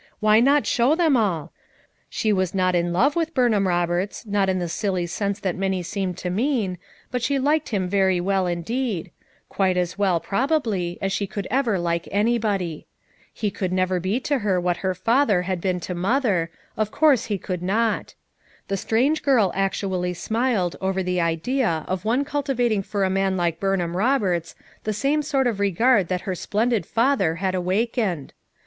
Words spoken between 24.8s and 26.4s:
the same sort of regard that her